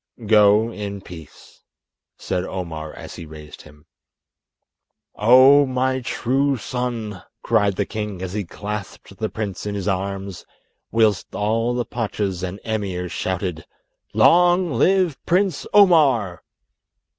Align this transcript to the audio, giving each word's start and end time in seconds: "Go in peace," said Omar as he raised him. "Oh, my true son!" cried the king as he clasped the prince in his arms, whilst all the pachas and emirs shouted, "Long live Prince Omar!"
"Go 0.25 0.71
in 0.71 1.01
peace," 1.01 1.61
said 2.17 2.43
Omar 2.43 2.91
as 2.91 3.13
he 3.17 3.27
raised 3.27 3.61
him. 3.61 3.85
"Oh, 5.13 5.67
my 5.67 5.99
true 6.01 6.57
son!" 6.57 7.21
cried 7.43 7.75
the 7.75 7.85
king 7.85 8.19
as 8.23 8.33
he 8.33 8.43
clasped 8.43 9.15
the 9.19 9.29
prince 9.29 9.67
in 9.67 9.75
his 9.75 9.87
arms, 9.87 10.43
whilst 10.91 11.35
all 11.35 11.75
the 11.75 11.85
pachas 11.85 12.41
and 12.41 12.59
emirs 12.65 13.11
shouted, 13.11 13.63
"Long 14.11 14.71
live 14.73 15.23
Prince 15.27 15.67
Omar!" 15.71 16.41